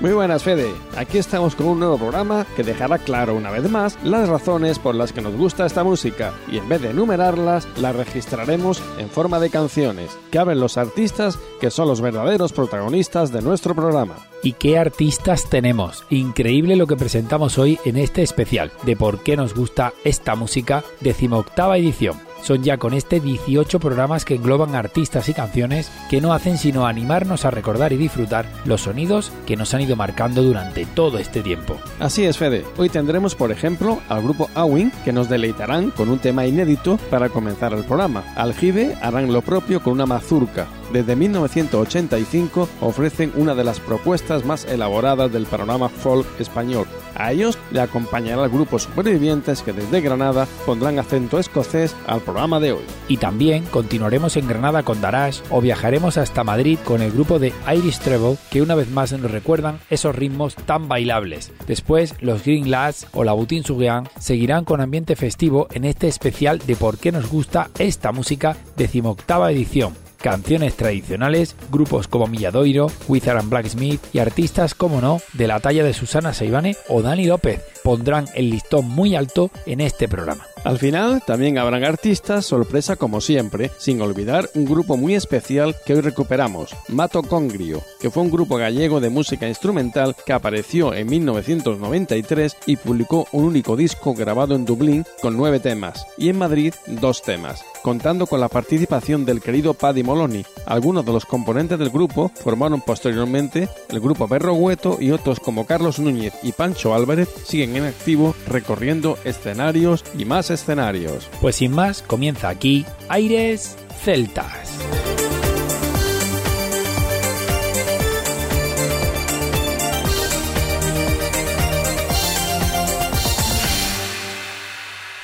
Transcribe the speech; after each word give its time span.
Muy 0.00 0.12
buenas, 0.12 0.42
Fede. 0.42 0.74
Aquí 0.96 1.18
estamos 1.18 1.54
con 1.54 1.66
un 1.66 1.78
nuevo 1.78 1.96
programa 1.96 2.46
que 2.56 2.64
dejará 2.64 2.98
claro 2.98 3.34
una 3.34 3.50
vez 3.50 3.70
más 3.70 3.96
las 4.02 4.28
razones 4.28 4.78
por 4.78 4.94
las 4.94 5.12
que 5.12 5.22
nos 5.22 5.34
gusta 5.36 5.64
esta 5.64 5.84
música 5.84 6.34
y 6.50 6.58
en 6.58 6.68
vez 6.68 6.82
de 6.82 6.90
enumerarlas, 6.90 7.66
las 7.78 7.94
registraremos 7.94 8.82
en 8.98 9.08
forma 9.08 9.38
de 9.38 9.50
canciones 9.50 10.10
que 10.30 10.38
hablen 10.38 10.60
los 10.60 10.76
artistas 10.76 11.38
que 11.60 11.70
son 11.70 11.88
los 11.88 12.00
verdaderos 12.00 12.52
protagonistas 12.52 13.32
de 13.32 13.40
nuestro 13.40 13.74
programa. 13.74 14.16
¿Y 14.42 14.52
qué 14.52 14.78
artistas 14.78 15.48
tenemos? 15.48 16.04
Increíble 16.10 16.76
lo 16.76 16.86
que 16.86 16.96
presentamos 16.96 17.56
hoy 17.56 17.78
en 17.84 17.96
este 17.96 18.22
especial 18.22 18.72
de 18.82 18.96
por 18.96 19.22
qué 19.22 19.36
nos 19.36 19.54
gusta 19.54 19.94
esta 20.04 20.34
música, 20.34 20.84
decimoctava 21.00 21.78
edición. 21.78 22.33
Son 22.44 22.62
ya 22.62 22.76
con 22.76 22.92
este 22.92 23.20
18 23.20 23.80
programas 23.80 24.26
que 24.26 24.34
engloban 24.34 24.74
artistas 24.74 25.30
y 25.30 25.34
canciones 25.34 25.90
que 26.10 26.20
no 26.20 26.34
hacen 26.34 26.58
sino 26.58 26.86
animarnos 26.86 27.46
a 27.46 27.50
recordar 27.50 27.94
y 27.94 27.96
disfrutar 27.96 28.44
los 28.66 28.82
sonidos 28.82 29.32
que 29.46 29.56
nos 29.56 29.72
han 29.72 29.80
ido 29.80 29.96
marcando 29.96 30.42
durante 30.42 30.84
todo 30.84 31.18
este 31.18 31.42
tiempo. 31.42 31.78
Así 32.00 32.24
es, 32.24 32.36
Fede. 32.36 32.64
Hoy 32.76 32.90
tendremos, 32.90 33.34
por 33.34 33.50
ejemplo, 33.50 34.00
al 34.10 34.22
grupo 34.22 34.50
Awin, 34.54 34.92
que 35.04 35.12
nos 35.12 35.30
deleitarán 35.30 35.90
con 35.90 36.10
un 36.10 36.18
tema 36.18 36.46
inédito 36.46 36.98
para 37.10 37.30
comenzar 37.30 37.72
el 37.72 37.84
programa. 37.84 38.22
Aljibe 38.36 38.94
harán 39.00 39.32
lo 39.32 39.40
propio 39.40 39.82
con 39.82 39.94
una 39.94 40.04
mazurca. 40.04 40.66
Desde 40.92 41.16
1985 41.16 42.68
ofrecen 42.80 43.32
una 43.36 43.54
de 43.54 43.64
las 43.64 43.80
propuestas 43.80 44.44
más 44.44 44.64
elaboradas 44.64 45.32
del 45.32 45.46
panorama 45.46 45.88
folk 45.88 46.26
español. 46.38 46.86
A 47.16 47.32
ellos 47.32 47.58
le 47.70 47.80
acompañará 47.80 48.44
el 48.44 48.50
grupo 48.50 48.78
Supervivientes 48.78 49.62
que 49.62 49.72
desde 49.72 50.00
Granada 50.00 50.48
pondrán 50.66 50.98
acento 50.98 51.38
escocés 51.38 51.94
al 52.06 52.20
programa 52.20 52.60
de 52.60 52.72
hoy. 52.72 52.82
Y 53.08 53.18
también 53.18 53.64
continuaremos 53.66 54.36
en 54.36 54.48
Granada 54.48 54.82
con 54.82 55.00
Darash 55.00 55.40
o 55.50 55.60
viajaremos 55.60 56.18
hasta 56.18 56.44
Madrid 56.44 56.78
con 56.84 57.02
el 57.02 57.12
grupo 57.12 57.38
de 57.38 57.52
Irish 57.72 57.98
Treble 58.00 58.36
que 58.50 58.62
una 58.62 58.74
vez 58.74 58.90
más 58.90 59.12
nos 59.12 59.30
recuerdan 59.30 59.78
esos 59.90 60.14
ritmos 60.14 60.56
tan 60.56 60.88
bailables. 60.88 61.52
Después 61.66 62.14
los 62.20 62.44
Green 62.44 62.70
Lads 62.70 63.06
o 63.12 63.24
la 63.24 63.32
Boutin 63.32 63.64
Sugean 63.64 64.08
seguirán 64.18 64.64
con 64.64 64.80
ambiente 64.80 65.16
festivo 65.16 65.68
en 65.72 65.84
este 65.84 66.08
especial 66.08 66.58
de 66.58 66.76
por 66.76 66.98
qué 66.98 67.12
nos 67.12 67.30
gusta 67.30 67.70
esta 67.78 68.12
música 68.12 68.56
decimoctava 68.76 69.52
edición 69.52 70.03
canciones 70.24 70.74
tradicionales, 70.74 71.54
grupos 71.70 72.08
como 72.08 72.26
Milladoiro, 72.26 72.90
Wizard 73.08 73.36
and 73.36 73.50
Blacksmith 73.50 74.00
y 74.14 74.20
artistas 74.20 74.74
como 74.74 75.02
no 75.02 75.20
de 75.34 75.46
la 75.46 75.60
talla 75.60 75.84
de 75.84 75.92
Susana 75.92 76.32
Saibane 76.32 76.78
o 76.88 77.02
Dani 77.02 77.26
López 77.26 77.73
pondrán 77.84 78.26
el 78.34 78.50
listón 78.50 78.88
muy 78.88 79.14
alto 79.14 79.50
en 79.66 79.80
este 79.80 80.08
programa. 80.08 80.46
Al 80.64 80.78
final 80.78 81.22
también 81.26 81.58
habrán 81.58 81.84
artistas 81.84 82.46
sorpresa 82.46 82.96
como 82.96 83.20
siempre, 83.20 83.70
sin 83.76 84.00
olvidar 84.00 84.48
un 84.54 84.64
grupo 84.64 84.96
muy 84.96 85.14
especial 85.14 85.76
que 85.84 85.92
hoy 85.92 86.00
recuperamos, 86.00 86.74
Mato 86.88 87.22
Congrio, 87.22 87.82
que 88.00 88.10
fue 88.10 88.22
un 88.22 88.30
grupo 88.30 88.56
gallego 88.56 88.98
de 88.98 89.10
música 89.10 89.46
instrumental 89.46 90.16
que 90.24 90.32
apareció 90.32 90.94
en 90.94 91.06
1993 91.10 92.56
y 92.64 92.76
publicó 92.76 93.26
un 93.32 93.44
único 93.44 93.76
disco 93.76 94.14
grabado 94.14 94.54
en 94.54 94.64
Dublín 94.64 95.04
con 95.20 95.36
nueve 95.36 95.60
temas 95.60 96.06
y 96.16 96.30
en 96.30 96.38
Madrid 96.38 96.72
dos 96.86 97.20
temas, 97.20 97.62
contando 97.82 98.26
con 98.26 98.40
la 98.40 98.48
participación 98.48 99.26
del 99.26 99.42
querido 99.42 99.74
Paddy 99.74 100.02
Moloney. 100.02 100.46
Algunos 100.64 101.04
de 101.04 101.12
los 101.12 101.26
componentes 101.26 101.78
del 101.78 101.90
grupo 101.90 102.30
formaron 102.42 102.80
posteriormente 102.80 103.68
el 103.90 104.00
grupo 104.00 104.26
Perro 104.28 104.54
Hueto 104.54 104.96
y 104.98 105.10
otros 105.10 105.40
como 105.40 105.66
Carlos 105.66 105.98
Núñez 105.98 106.32
y 106.42 106.52
Pancho 106.52 106.94
Álvarez 106.94 107.28
siguen 107.44 107.73
en 107.76 107.84
activo 107.84 108.34
recorriendo 108.46 109.18
escenarios 109.24 110.04
y 110.16 110.24
más 110.24 110.50
escenarios. 110.50 111.28
Pues 111.40 111.56
sin 111.56 111.72
más, 111.72 112.02
comienza 112.02 112.48
aquí 112.48 112.84
Aires 113.08 113.76
Celtas. 114.02 114.78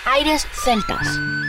Aires 0.05 0.47
Celtas. 0.65 1.40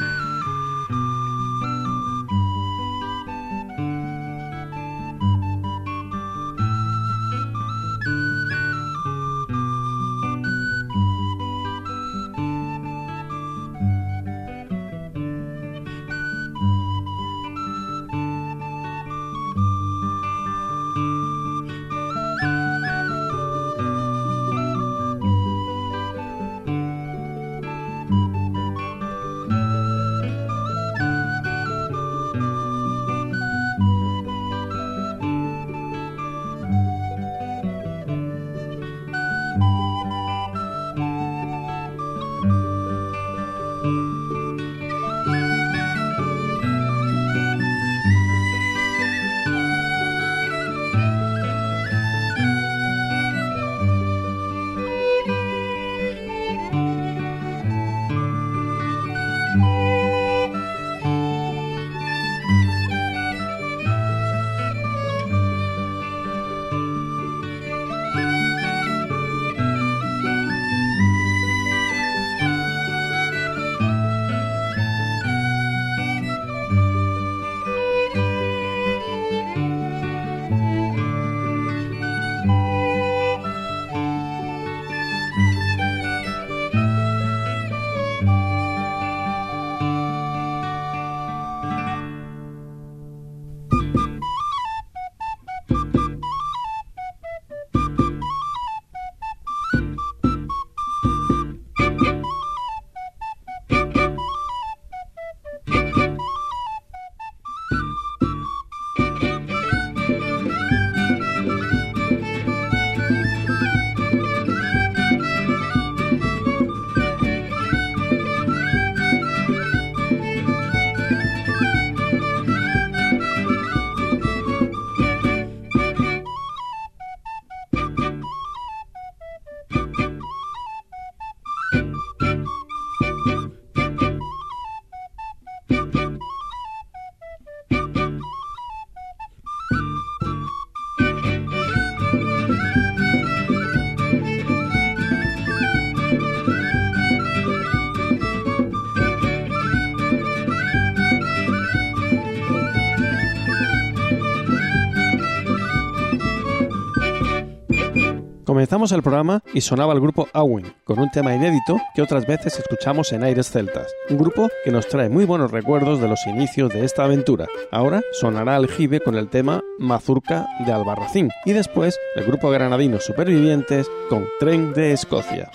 Comenzamos 158.71 158.93
el 158.93 159.03
programa 159.03 159.43
y 159.53 159.59
sonaba 159.59 159.91
el 159.91 159.99
grupo 159.99 160.29
Awin, 160.31 160.73
con 160.85 160.97
un 160.97 161.11
tema 161.11 161.35
inédito 161.35 161.75
que 161.93 162.01
otras 162.01 162.25
veces 162.25 162.57
escuchamos 162.57 163.11
en 163.11 163.21
Aires 163.21 163.51
Celtas, 163.51 163.93
un 164.09 164.17
grupo 164.17 164.47
que 164.63 164.71
nos 164.71 164.87
trae 164.87 165.09
muy 165.09 165.25
buenos 165.25 165.51
recuerdos 165.51 165.99
de 165.99 166.07
los 166.07 166.25
inicios 166.25 166.69
de 166.69 166.85
esta 166.85 167.03
aventura. 167.03 167.47
Ahora 167.69 168.01
sonará 168.13 168.55
Aljibe 168.55 169.01
con 169.01 169.17
el 169.17 169.27
tema 169.27 169.61
Mazurca 169.77 170.45
de 170.65 170.71
Albarracín 170.71 171.29
y 171.43 171.51
después 171.51 171.99
el 172.15 172.23
grupo 172.23 172.49
granadino 172.49 173.01
Supervivientes 173.01 173.91
con 174.09 174.25
Tren 174.39 174.71
de 174.71 174.93
Escocia. 174.93 175.51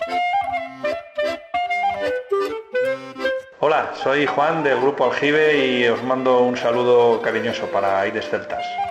Hola, 3.61 3.93
soy 3.95 4.27
Juan 4.27 4.63
del 4.63 4.79
grupo 4.79 5.07
Aljibe 5.07 5.67
y 5.67 5.87
os 5.87 6.05
mando 6.05 6.43
un 6.43 6.59
saludo 6.59 7.23
cariñoso 7.23 7.65
para 7.69 7.99
Aires 7.99 8.29
Celtas. 8.29 8.86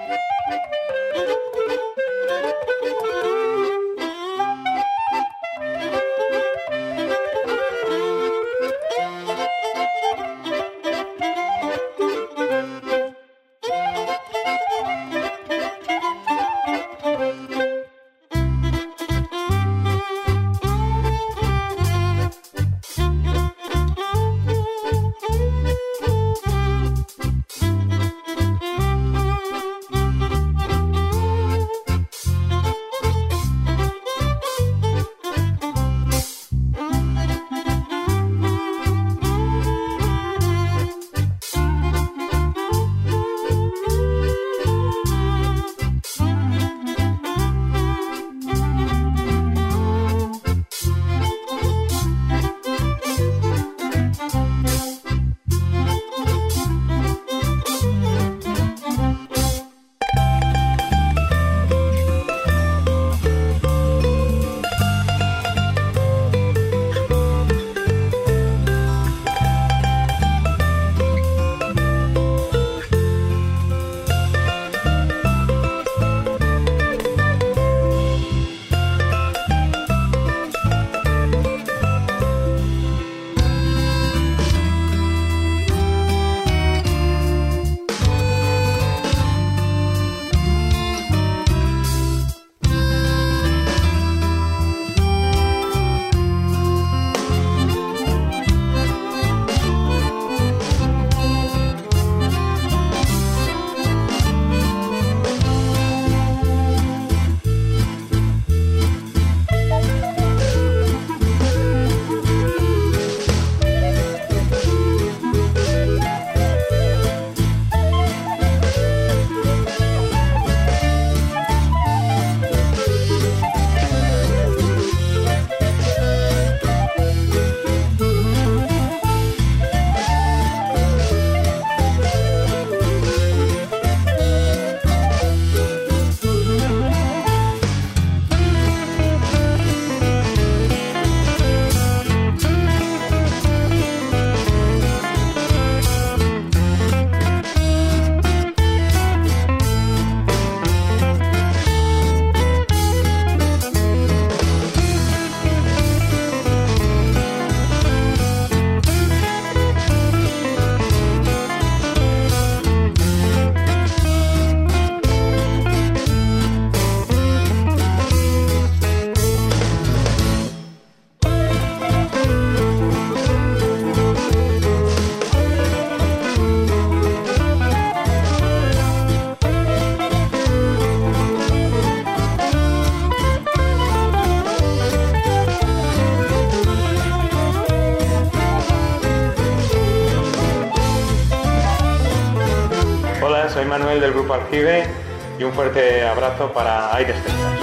Y 195.38 195.43
un 195.43 195.51
fuerte 195.51 196.01
abrazo 196.07 196.50
para 196.53 196.95
Aires 196.95 197.17
Celtas. 197.25 197.59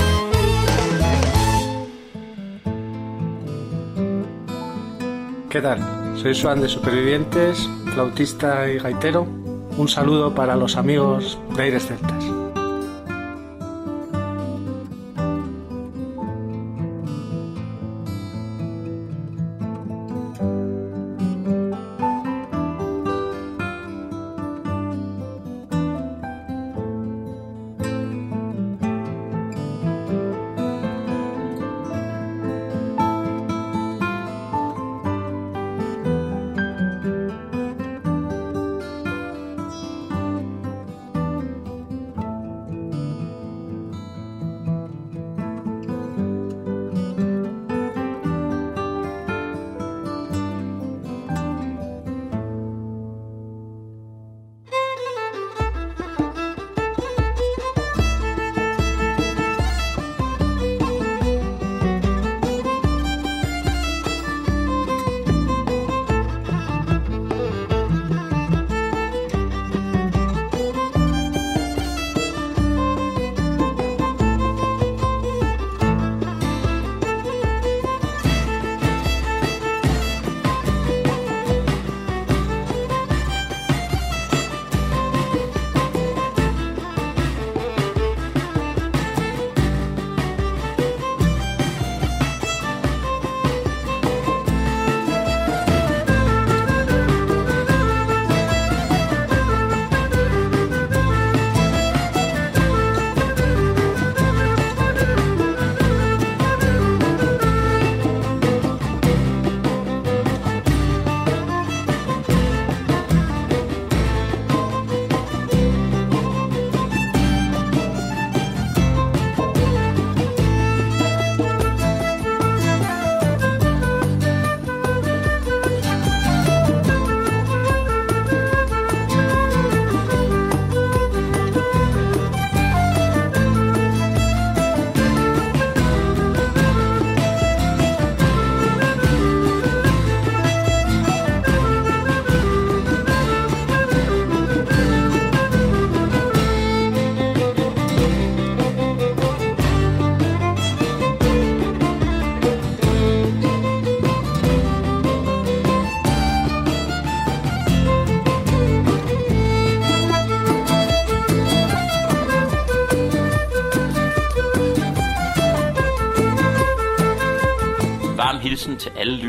¿Qué 5.49 5.63
tal? 5.63 6.19
Soy 6.19 6.39
Juan 6.39 6.61
de 6.61 6.69
Supervivientes, 6.69 7.67
flautista 7.95 8.69
y 8.69 8.79
gaitero. 8.79 9.23
Un 9.23 9.89
saludo 9.89 10.35
para 10.35 10.55
los 10.55 10.77
amigos 10.77 11.39
de 11.57 11.63
Aires 11.63 11.87
Celtas. 11.87 12.22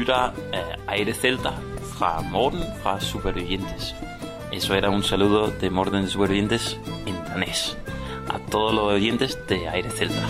Lyttere 0.03 0.33
af 0.53 0.77
Aire 0.88 1.13
Celta 1.13 1.50
fra 1.81 2.22
Morten 2.31 2.63
fra 2.81 3.00
Supervivientes. 3.00 3.95
Eso 4.51 4.74
era 4.74 4.89
un 4.89 5.01
saludo 5.01 5.51
de 5.62 5.69
Morten 5.69 6.01
de 6.03 6.10
Supervivientes 6.10 6.77
en 7.05 7.15
danés. 7.27 7.77
A 8.27 8.38
todos 8.51 8.74
los 8.74 8.83
oyentes 8.83 9.38
de 9.48 9.69
Aire 9.69 9.89
Celta. 9.89 10.27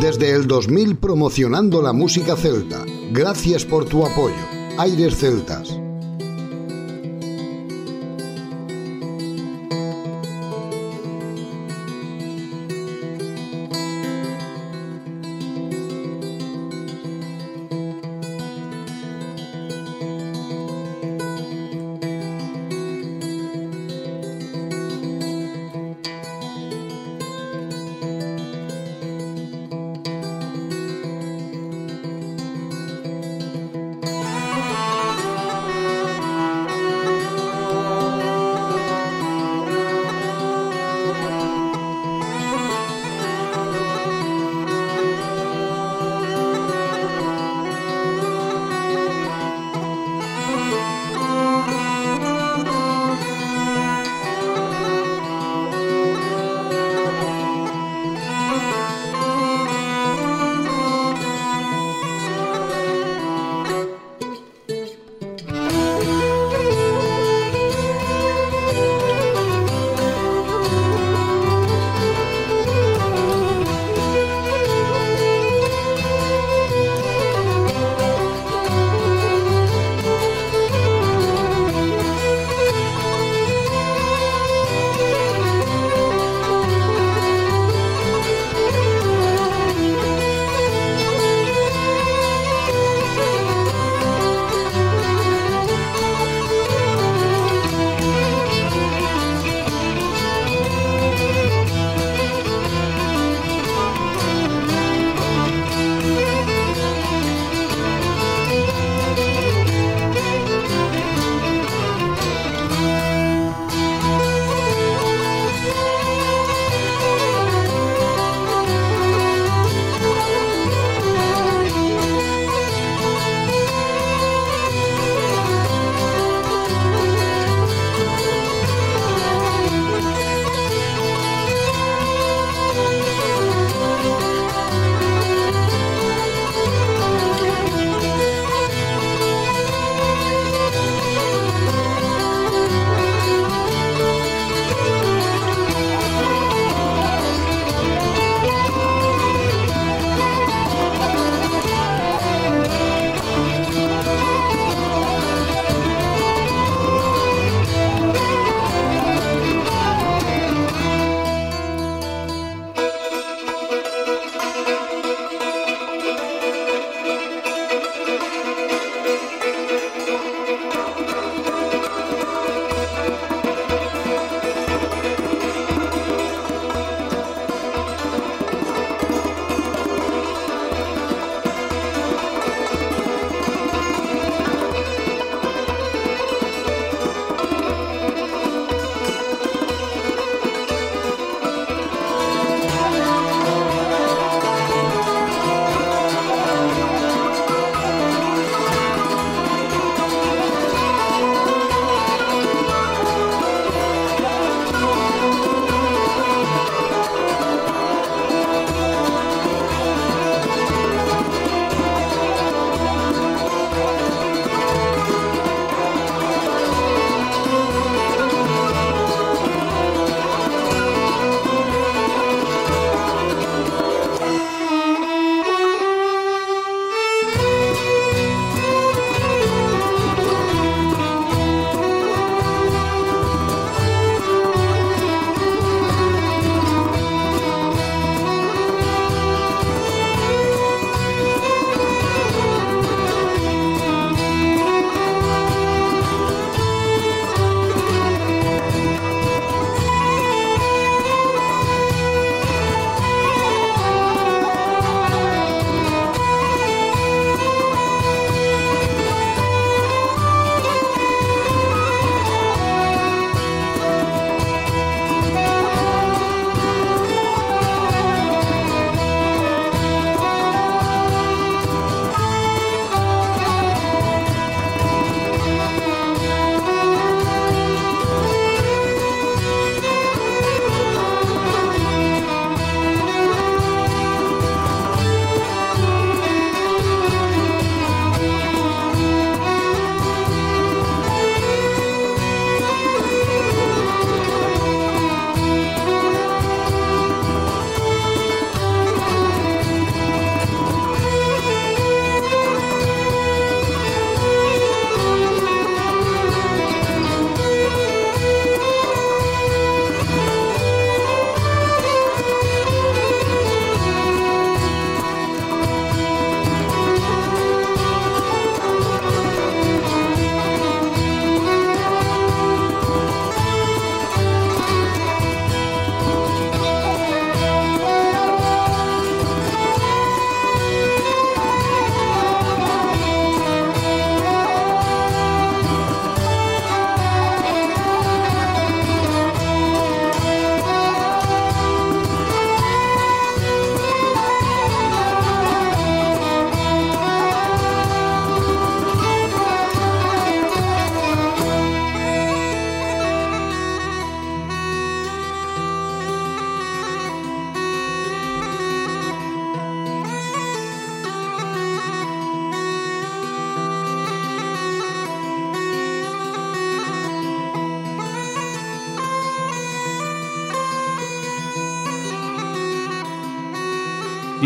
Desde 0.00 0.30
el 0.36 0.46
2000 0.46 0.96
promocionando 0.96 1.82
la 1.82 1.92
música 1.92 2.36
celta. 2.36 2.84
Gracias 3.10 3.64
por 3.64 3.84
tu 3.84 4.06
apoyo. 4.06 4.44
Aires 4.78 5.16
Celtas. 5.16 5.81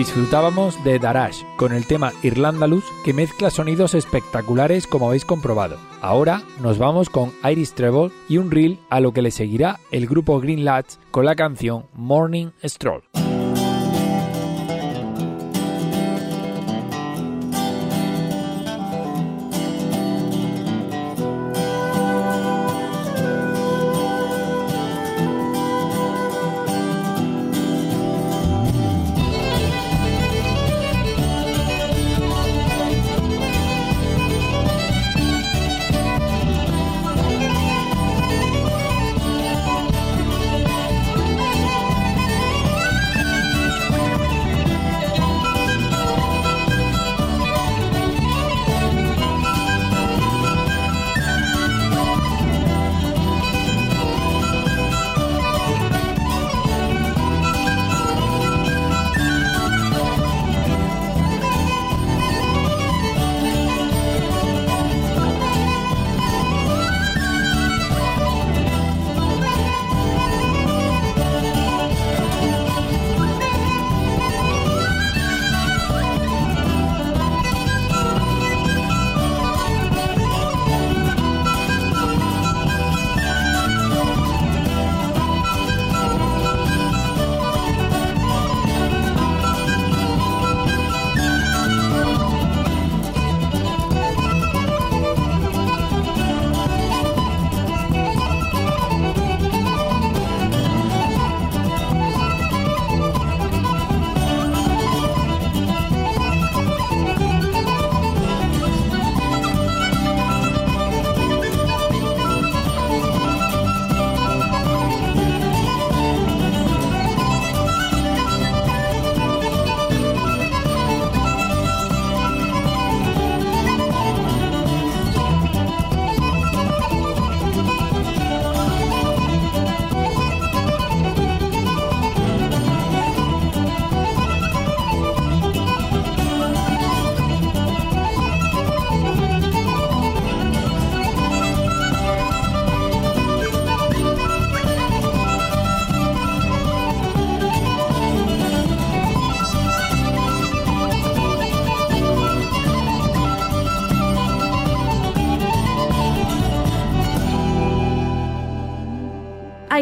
Disfrutábamos 0.07 0.83
de 0.85 1.01
Darash 1.01 1.43
con 1.57 1.73
el 1.73 1.85
tema 1.85 2.13
Irlandalus 2.23 2.85
que 3.05 3.13
mezcla 3.13 3.51
sonidos 3.51 3.93
espectaculares 3.93 4.87
como 4.87 5.09
habéis 5.09 5.25
comprobado. 5.25 5.79
Ahora 6.01 6.43
nos 6.61 6.79
vamos 6.79 7.11
con 7.11 7.33
Iris 7.43 7.73
Treble 7.73 8.13
y 8.29 8.39
un 8.39 8.53
reel 8.53 8.79
a 8.89 9.01
lo 9.01 9.13
que 9.13 9.23
le 9.23 9.33
seguirá 9.33 9.81
el 9.91 10.07
grupo 10.07 10.41
Green 10.41 10.65
Lads 10.65 11.01
con 11.11 11.25
la 11.25 11.35
canción 11.35 11.87
Morning 11.93 12.51
Stroll. 12.65 13.03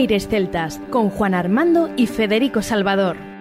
Aires 0.04 0.28
con 0.90 1.08
Juan 1.08 1.32
Armando 1.32 1.88
y 1.96 2.06
Federico 2.08 2.60
Salvador. 2.60 3.33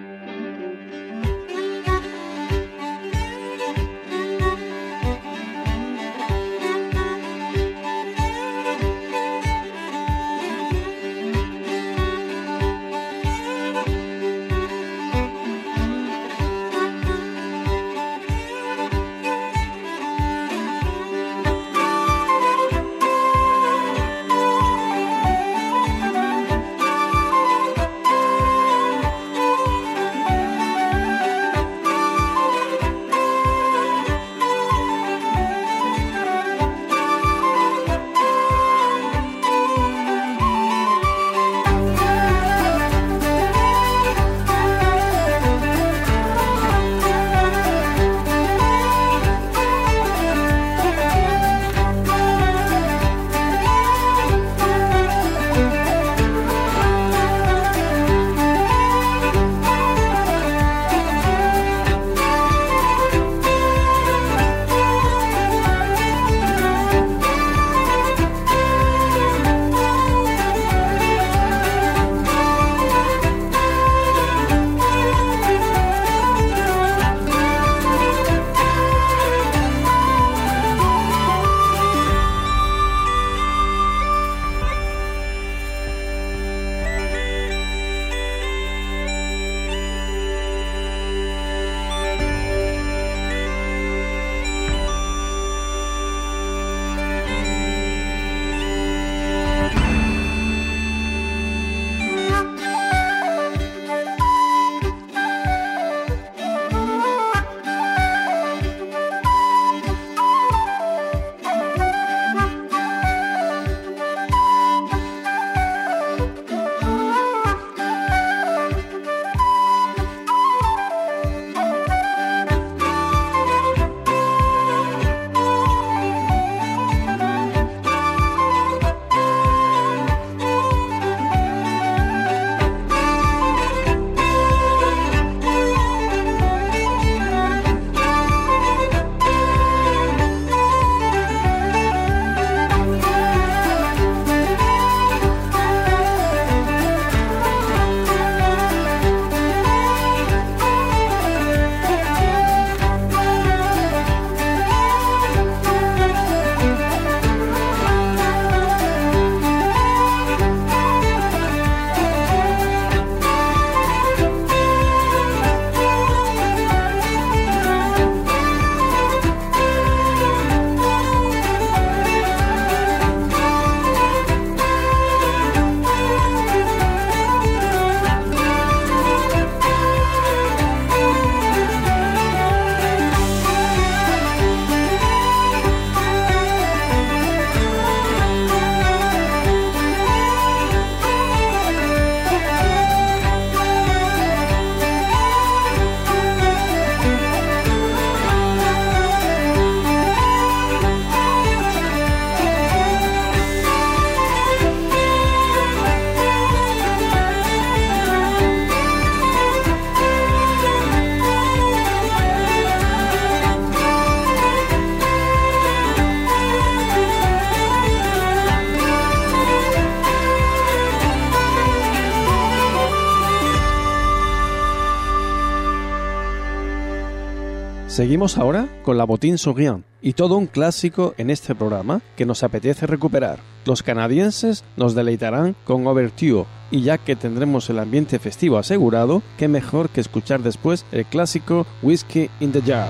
Seguimos 227.94 228.40
ahora 228.40 228.68
con 228.82 228.98
la 228.98 229.04
Botín 229.04 229.38
Souriant 229.38 229.86
y 230.02 230.14
todo 230.14 230.36
un 230.36 230.48
clásico 230.48 231.14
en 231.20 231.30
este 231.30 231.54
programa 231.54 232.02
que 232.16 232.26
nos 232.26 232.42
apetece 232.42 232.88
recuperar. 232.88 233.38
Los 233.66 233.84
canadienses 233.84 234.64
nos 234.78 234.96
deleitarán 234.96 235.56
con 235.64 235.86
Overture 235.86 236.48
y 236.72 236.82
ya 236.82 236.98
que 236.98 237.16
tendremos 237.16 237.70
el 237.70 237.78
ambiente 237.78 238.18
festivo 238.18 238.58
asegurado, 238.58 239.22
qué 239.38 239.48
mejor 239.48 239.90
que 239.90 240.02
escuchar 240.02 240.42
después 240.42 240.88
el 240.92 241.06
clásico 241.06 241.68
Whiskey 241.84 242.32
in 242.40 242.52
the 242.52 242.64
Jar. 242.64 242.90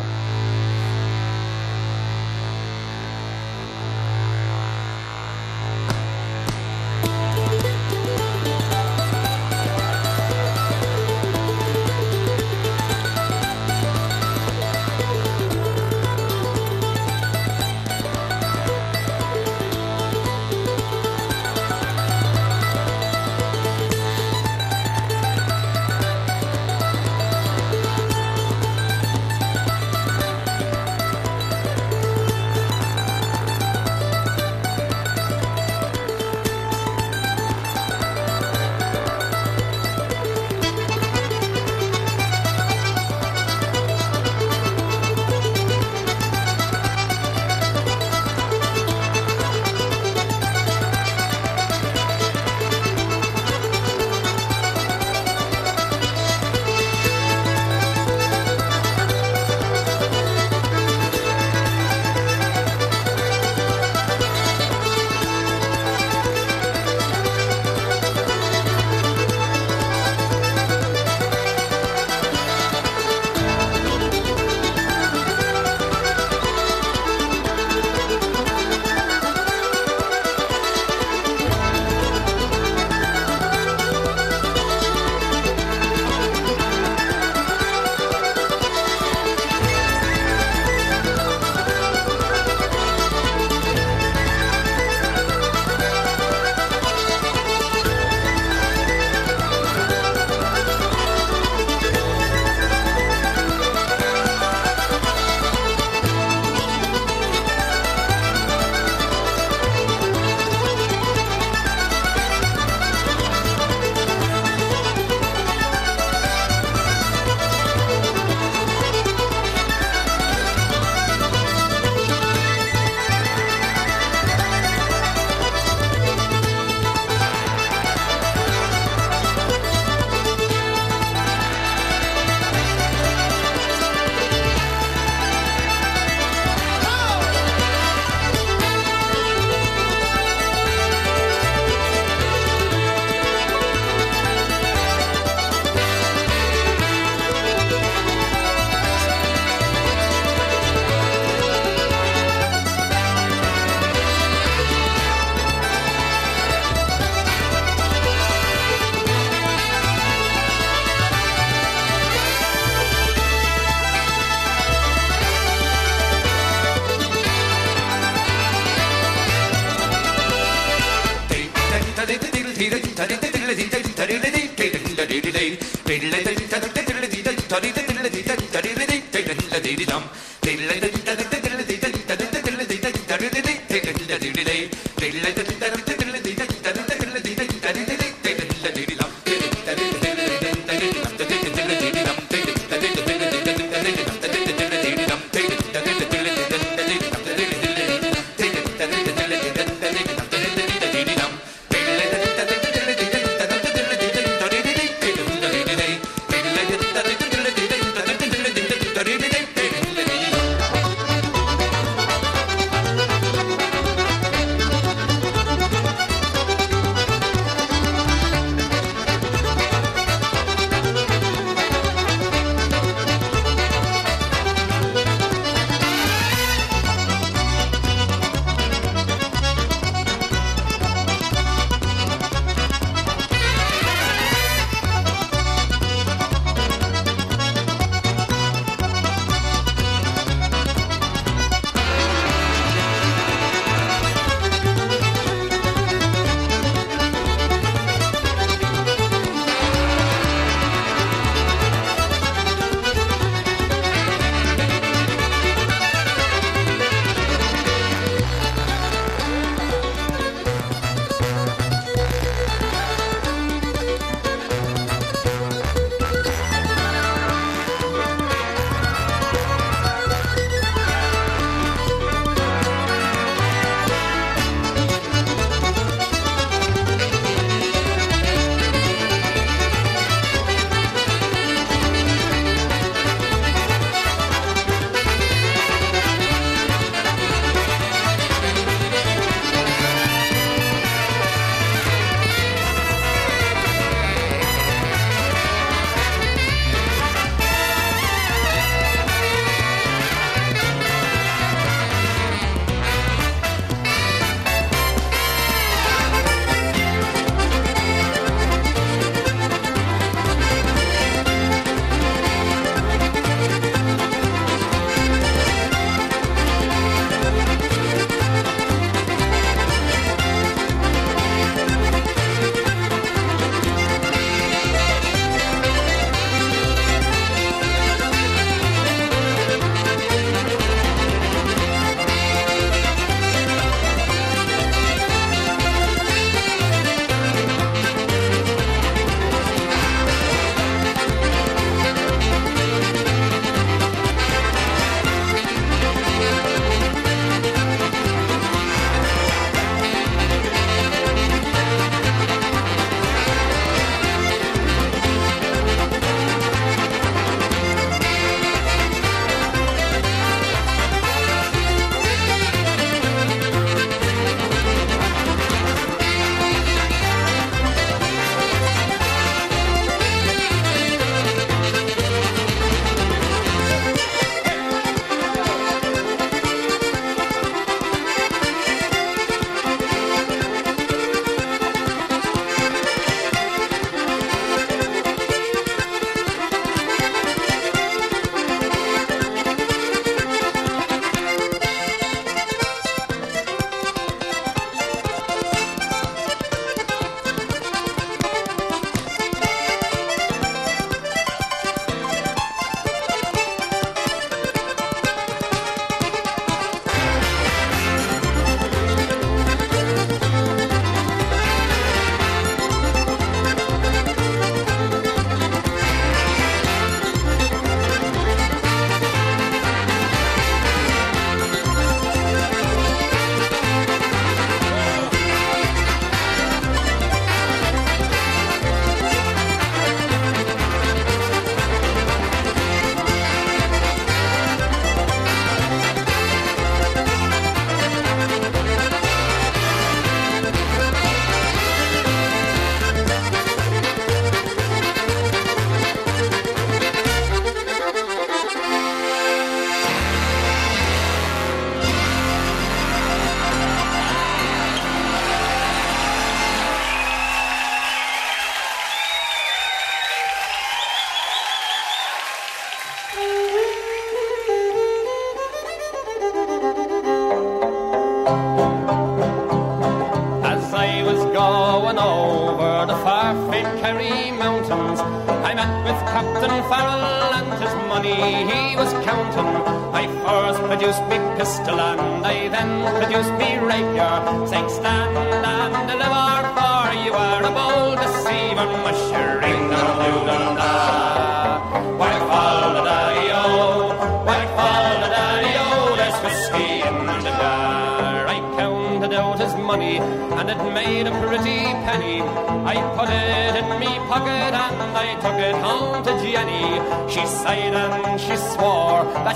தரிதம் 179.53 180.06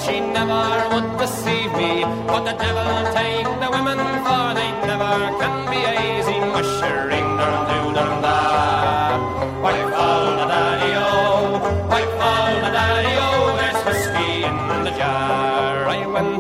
she 0.08 0.22
never 0.22 0.47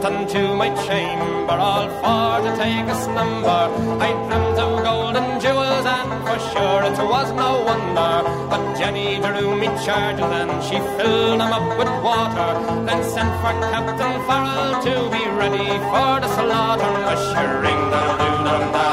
unto 0.07 0.55
my 0.55 0.69
chamber 0.87 1.57
all 1.69 1.87
for 1.99 2.31
to 2.45 2.51
take 2.63 2.87
a 2.95 2.97
slumber. 3.03 3.63
I 4.07 4.09
dreamt 4.25 4.57
of 4.65 4.71
golden 4.87 5.27
jewels 5.43 5.85
and 5.97 6.11
for 6.25 6.39
sure 6.51 6.81
it 6.89 6.97
was 7.13 7.27
no 7.43 7.49
wonder. 7.69 8.15
But 8.51 8.63
Jenny 8.77 9.19
drew 9.25 9.51
me 9.61 9.67
charges 9.85 10.31
and 10.41 10.53
she 10.67 10.77
filled 10.95 11.41
them 11.41 11.51
up 11.57 11.67
with 11.79 11.91
water. 12.07 12.49
Then 12.87 13.01
sent 13.13 13.33
for 13.41 13.53
Captain 13.73 14.15
Farrell 14.27 14.71
to 14.87 14.93
be 15.13 15.23
ready 15.41 15.67
for 15.91 16.11
the 16.23 16.29
slaughter. 16.37 16.93
Mushering 17.07 17.83
dum 17.91 18.09
doo 18.19 18.35
dum 18.47 18.63
da. 18.75 18.87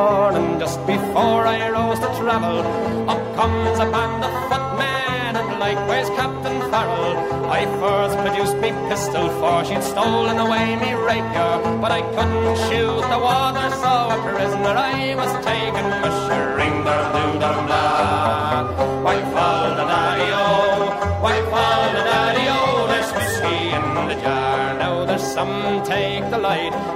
Morning, 0.00 0.58
just 0.58 0.78
before 0.86 1.42
I 1.54 1.58
rose 1.76 2.00
to 2.04 2.10
travel. 2.20 2.58
Up 3.12 3.22
comes 3.38 3.78
a 3.84 3.86
band 3.94 4.22
of 4.28 4.32
footmen 4.48 5.32
and 5.40 5.50
likewise 5.64 6.08
Captain 6.20 6.58
Farrell. 6.70 7.12
I 7.58 7.60
first 7.80 8.16
produced 8.24 8.56
me 8.62 8.70
pistol 8.88 9.26
for 9.38 9.56
she'd 9.66 9.84
stolen 9.92 10.38
away 10.46 10.66
me 10.82 10.90
rapier. 11.08 11.52
But 11.82 11.92
I 11.98 12.02
couldn't 12.14 12.56
shoot 12.66 13.02
the 13.12 13.20
water, 13.28 13.68
so 13.82 13.92
a 14.14 14.18
prisoner 14.34 14.74
I 14.94 15.14
was 15.20 15.32
taken. 15.50 15.86
Mushering 16.02 16.76
dum 16.86 17.02
doo 17.14 17.32
dum 17.42 17.58
da. 17.70 17.89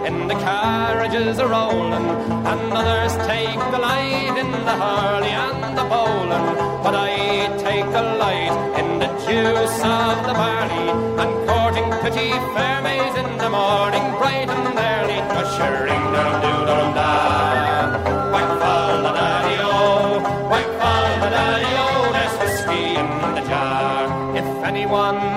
In 0.07 0.29
the 0.29 0.35
carriages 0.35 1.39
are 1.39 1.49
rolling, 1.49 2.09
and 2.51 2.73
others 2.73 3.13
take 3.27 3.59
the 3.73 3.79
light 3.79 4.37
in 4.37 4.51
the 4.69 4.77
hurley 4.83 5.35
and 5.47 5.79
the 5.79 5.85
bowling. 5.85 6.47
But 6.85 6.95
I 6.95 7.49
take 7.59 7.87
the 7.99 8.03
light 8.25 8.55
in 8.81 8.99
the 8.99 9.11
juice 9.27 9.79
of 9.83 10.17
the 10.29 10.35
barley, 10.41 10.89
and 11.23 11.33
courting 11.49 11.89
pretty 12.03 12.31
fair 12.55 12.83
maids 12.83 13.17
in 13.17 13.31
the 13.39 13.49
morning, 13.49 14.05
bright 14.21 14.51
and 14.51 14.79
early, 14.93 15.19
ushering 15.41 16.05
da. 16.13 17.15
Whack 18.33 18.51
the 18.63 18.77
whack 20.51 20.69
fall 20.81 21.13
the 21.23 21.31
daddy-o, 21.37 21.83
oh. 21.83 22.13
there's 22.15 22.35
whiskey 22.41 22.85
in 23.01 23.09
the 23.37 23.43
jar. 23.49 24.37
If 24.37 24.65
anyone 24.65 25.34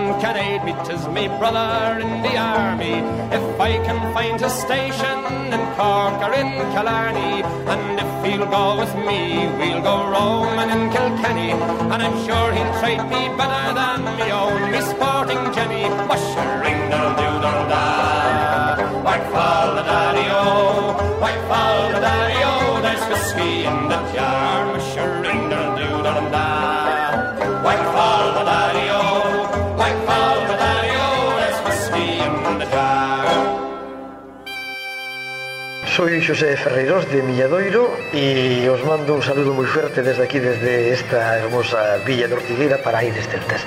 can 0.74 0.92
aid 0.92 1.14
me 1.14 1.28
brother 1.28 2.00
in 2.00 2.22
the 2.22 2.38
army. 2.38 2.96
If 3.32 3.60
I 3.60 3.78
can 3.86 4.14
find 4.14 4.42
a 4.42 4.50
station 4.50 5.20
in 5.54 5.62
Cork 5.76 6.20
or 6.26 6.34
in 6.34 6.52
Killarney, 6.74 7.44
and 7.72 8.00
if 8.00 8.12
he'll 8.26 8.46
go 8.46 8.78
with 8.80 8.94
me, 9.08 9.48
we'll 9.58 9.82
go 9.82 9.96
roaming 10.12 10.70
in 10.70 10.90
Kilkenny. 10.92 11.52
And 11.92 12.02
I'm 12.06 12.18
sure 12.26 12.52
he'll 12.54 12.74
treat 12.82 13.02
me 13.14 13.22
better 13.40 13.74
than 13.80 14.00
me 14.18 14.32
own, 14.32 14.72
me 14.72 14.82
sporting 14.82 15.44
Jenny. 15.56 15.84
Mushering 16.10 16.82
dum 16.92 17.08
doo 17.20 17.36
dum 17.44 17.60
da. 17.72 19.04
Whack 19.06 19.24
fall 19.32 19.76
the 19.76 19.84
daddy-o, 19.84 20.32
oh. 20.34 21.22
whack 21.22 21.40
fall 21.48 21.92
the 21.94 22.00
daddy-o, 22.00 22.52
oh. 22.52 22.82
there's 22.82 23.04
whiskey 23.10 23.64
in 23.64 23.78
the 23.88 24.17
Soy 35.98 36.22
Xosé 36.22 36.56
Ferreiros 36.56 37.10
de 37.10 37.24
Milladoiro 37.24 37.90
e 38.14 38.70
os 38.70 38.86
mando 38.86 39.18
un 39.18 39.24
saludo 39.26 39.50
moi 39.58 39.66
fuerte 39.66 40.06
desde 40.06 40.22
aquí, 40.30 40.38
desde 40.38 40.94
esta 40.94 41.42
hermosa 41.42 41.98
villa 42.06 42.30
de 42.30 42.38
Ortigueira 42.38 42.78
para 42.78 43.02
Aires 43.02 43.26
Celtas. 43.26 43.66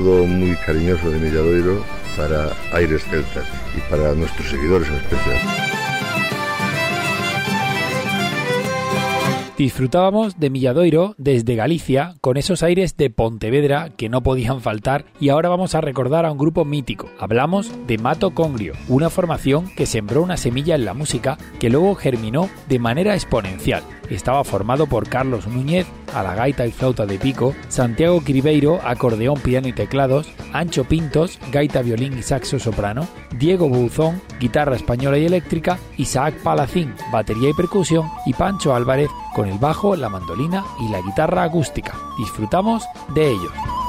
Muy 0.00 0.56
cariñoso 0.56 1.10
de 1.10 1.18
Milladoiro 1.18 1.84
para 2.16 2.52
Aires 2.72 3.04
Celtas 3.04 3.46
y 3.76 3.90
para 3.90 4.14
nuestros 4.14 4.48
seguidores 4.48 4.88
en 4.88 4.94
especial. 4.94 5.70
Disfrutábamos 9.58 10.40
de 10.40 10.48
Milladoiro 10.48 11.14
desde 11.18 11.54
Galicia 11.54 12.14
con 12.22 12.38
esos 12.38 12.62
aires 12.62 12.96
de 12.96 13.10
Pontevedra 13.10 13.90
que 13.94 14.08
no 14.08 14.22
podían 14.22 14.62
faltar 14.62 15.04
y 15.20 15.28
ahora 15.28 15.50
vamos 15.50 15.74
a 15.74 15.82
recordar 15.82 16.24
a 16.24 16.32
un 16.32 16.38
grupo 16.38 16.64
mítico. 16.64 17.10
Hablamos 17.18 17.70
de 17.86 17.98
Mato 17.98 18.30
Congrio, 18.30 18.72
una 18.88 19.10
formación 19.10 19.68
que 19.76 19.84
sembró 19.84 20.22
una 20.22 20.38
semilla 20.38 20.76
en 20.76 20.86
la 20.86 20.94
música 20.94 21.36
que 21.58 21.68
luego 21.68 21.94
germinó 21.94 22.48
de 22.70 22.78
manera 22.78 23.12
exponencial. 23.12 23.82
Estaba 24.10 24.44
formado 24.44 24.86
por 24.86 25.08
Carlos 25.08 25.46
Núñez, 25.46 25.86
a 26.12 26.22
la 26.22 26.34
gaita 26.34 26.66
y 26.66 26.72
flauta 26.72 27.06
de 27.06 27.18
pico, 27.18 27.54
Santiago 27.68 28.20
Cribeiro, 28.20 28.80
acordeón, 28.84 29.38
piano 29.40 29.68
y 29.68 29.72
teclados, 29.72 30.28
Ancho 30.52 30.84
Pintos, 30.84 31.38
gaita, 31.52 31.82
violín 31.82 32.18
y 32.18 32.22
saxo 32.22 32.58
soprano, 32.58 33.06
Diego 33.38 33.68
Buzón, 33.68 34.20
guitarra 34.40 34.76
española 34.76 35.18
y 35.18 35.26
eléctrica, 35.26 35.78
Isaac 35.96 36.34
Palacín, 36.42 36.94
batería 37.12 37.50
y 37.50 37.54
percusión 37.54 38.10
y 38.26 38.34
Pancho 38.34 38.74
Álvarez 38.74 39.10
con 39.34 39.48
el 39.48 39.58
bajo, 39.58 39.94
la 39.94 40.08
mandolina 40.08 40.64
y 40.80 40.90
la 40.90 41.00
guitarra 41.00 41.44
acústica. 41.44 41.94
Disfrutamos 42.18 42.84
de 43.14 43.30
ellos. 43.30 43.79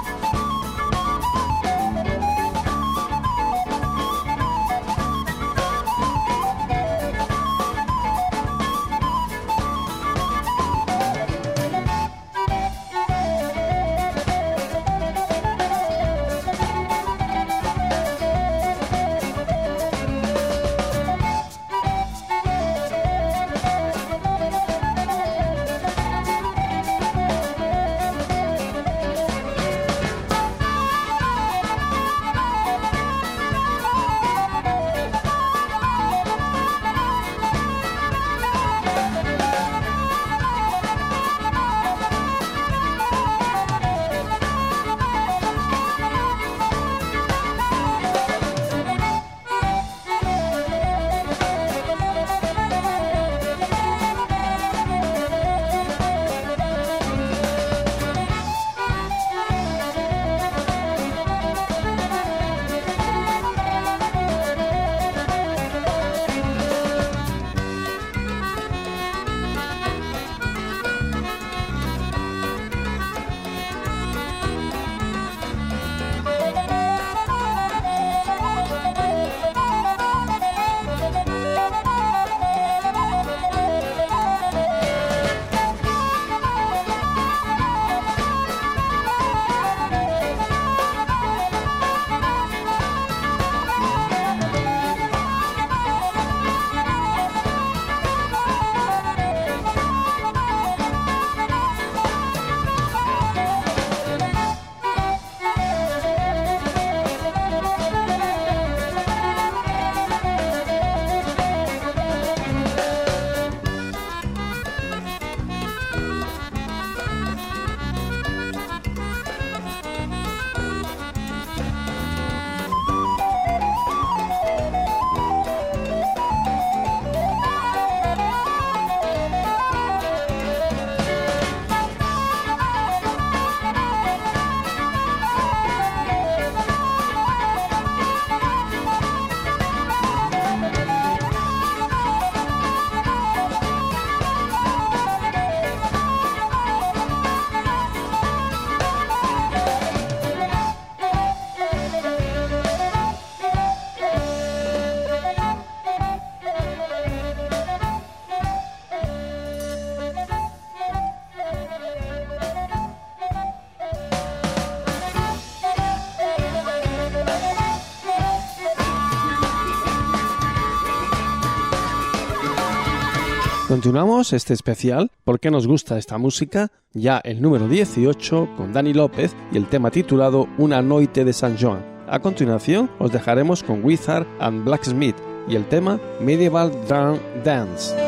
Continuamos 173.82 174.32
este 174.32 174.54
especial 174.54 175.10
porque 175.24 175.50
nos 175.50 175.66
gusta 175.66 175.98
esta 175.98 176.20
música, 176.20 176.72
ya 176.94 177.18
el 177.18 177.42
número 177.42 177.68
18 177.68 178.50
con 178.56 178.74
Dani 178.74 178.94
López 178.94 179.36
y 179.52 179.58
el 179.58 179.68
tema 179.70 179.90
titulado 179.90 180.48
Una 180.60 180.84
noite 180.84 181.26
de 181.26 181.34
San 181.34 181.58
Joan. 181.58 181.84
A 182.08 182.20
continuación 182.20 182.92
os 183.00 183.12
dejaremos 183.12 183.64
con 183.64 183.84
Wizard 183.84 184.28
and 184.40 184.64
Blacksmith 184.66 185.16
y 185.48 185.56
el 185.56 185.68
tema 185.68 186.00
Medieval 186.20 186.72
Drum 186.88 187.18
Dance. 187.44 188.01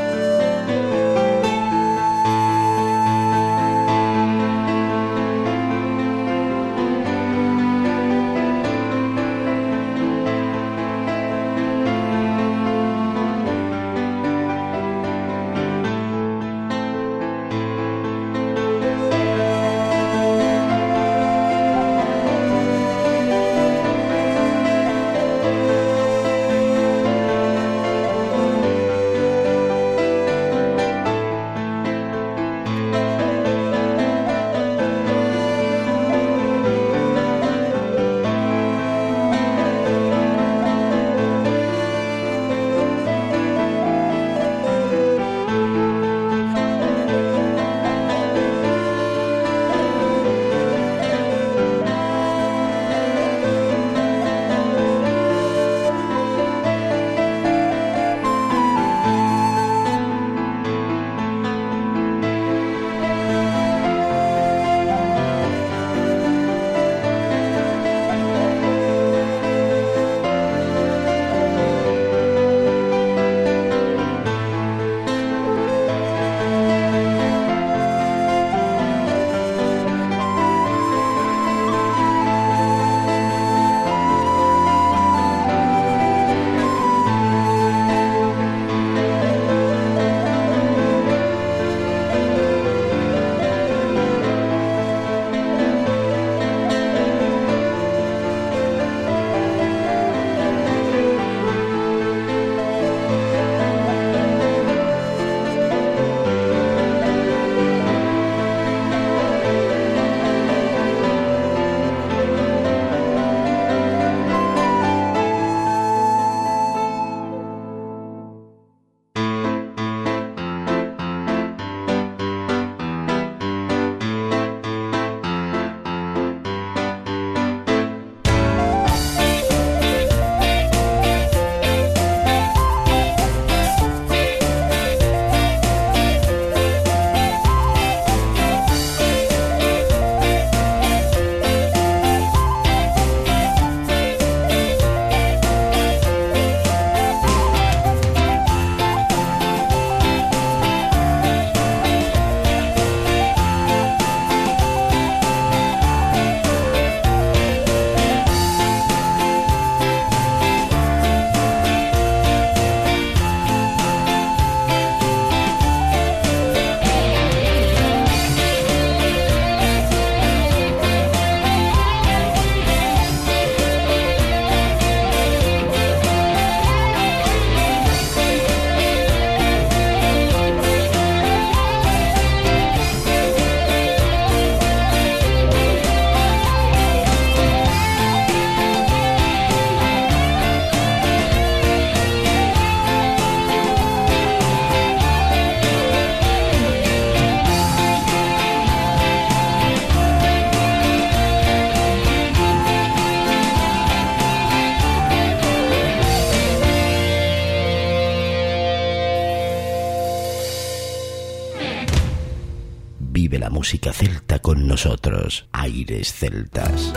Música 213.63 213.93
celta 213.93 214.39
con 214.39 214.67
nosotros. 214.67 215.47
Aires 215.53 216.11
celtas. 216.11 216.91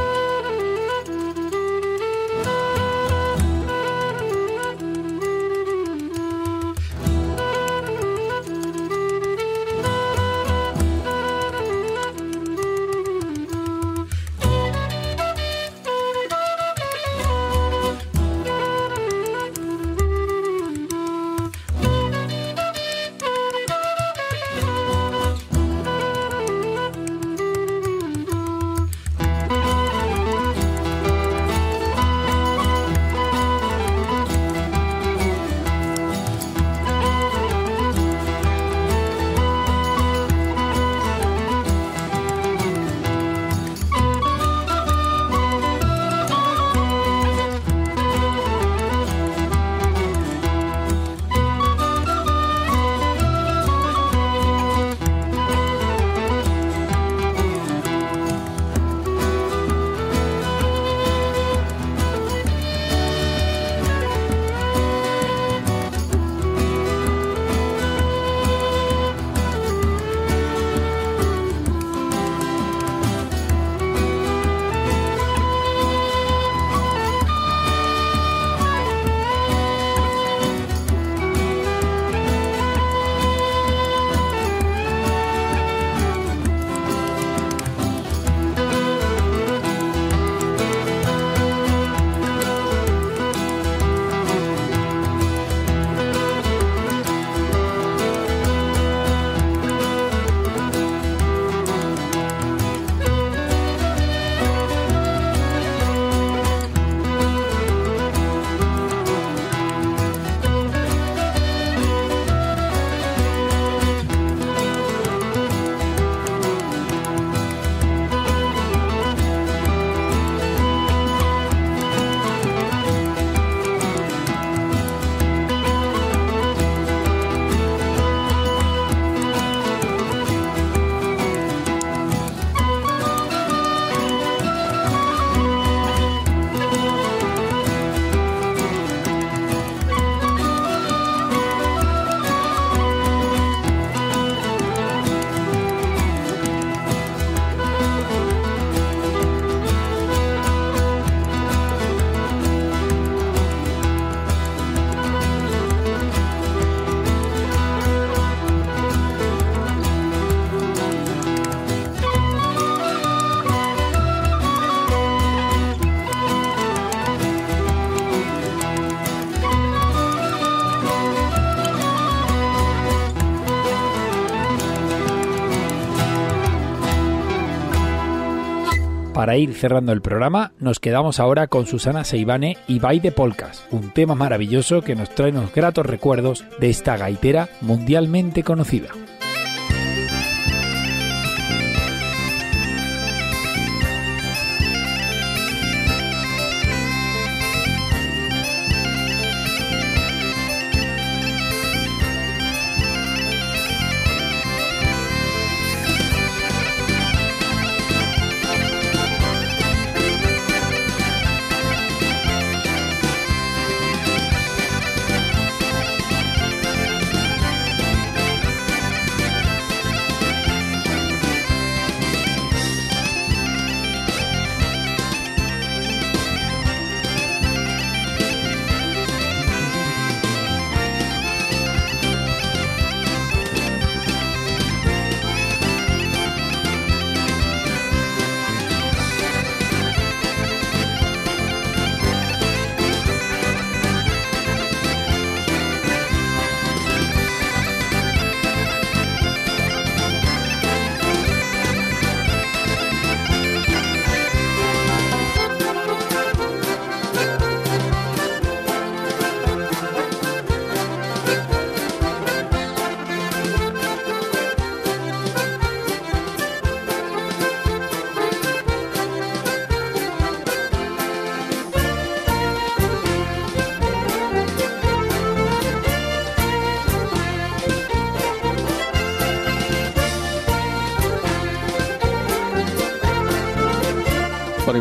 Para 179.36 179.42
ir 179.42 179.52
cerrando 179.52 179.92
el 179.92 180.00
programa, 180.00 180.52
nos 180.60 180.80
quedamos 180.80 181.20
ahora 181.20 181.46
con 181.46 181.66
Susana 181.66 182.04
Seibane 182.04 182.56
y 182.66 182.78
Bay 182.78 183.00
de 183.00 183.12
Polcas, 183.12 183.66
un 183.70 183.90
tema 183.90 184.14
maravilloso 184.14 184.80
que 184.80 184.94
nos 184.94 185.10
trae 185.10 185.30
unos 185.30 185.52
gratos 185.52 185.84
recuerdos 185.84 186.42
de 186.58 186.70
esta 186.70 186.96
gaitera 186.96 187.50
mundialmente 187.60 188.42
conocida. 188.42 188.88